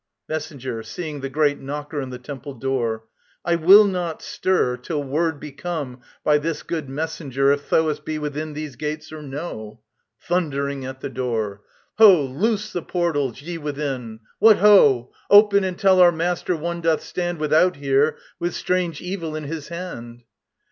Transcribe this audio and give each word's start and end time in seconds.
MESSENGER 0.27 0.81
(seeing 0.81 1.21
the 1.21 1.29
great 1.29 1.59
knocker 1.59 2.01
on 2.01 2.09
the 2.09 2.17
temple 2.17 2.55
door.) 2.55 3.03
I 3.45 3.53
will 3.55 3.85
not 3.85 4.23
stir 4.23 4.75
Till 4.77 5.03
word 5.03 5.39
be 5.39 5.51
come 5.51 6.01
by 6.23 6.39
this 6.39 6.63
good 6.63 6.89
messenger 6.89 7.51
If 7.51 7.65
Thoas 7.65 7.99
be 7.99 8.17
within 8.17 8.53
these 8.53 8.75
gates 8.75 9.11
or 9.11 9.21
no. 9.21 9.79
[thundering 10.19 10.85
at 10.85 11.01
the 11.01 11.09
door.] 11.09 11.61
Ho, 11.99 12.19
loose 12.23 12.73
the 12.73 12.81
portals! 12.81 13.43
Ye 13.43 13.59
within! 13.59 14.21
What 14.39 14.57
ho! 14.57 15.11
Open, 15.29 15.63
and 15.63 15.77
tell 15.77 15.99
our 15.99 16.11
master 16.11 16.55
one 16.55 16.81
doth 16.81 17.03
stand 17.03 17.37
Without 17.37 17.75
here, 17.75 18.17
with 18.39 18.55
strange 18.55 19.01
evil 19.01 19.35
in 19.35 19.43
his 19.43 19.67
hand. 19.67 20.23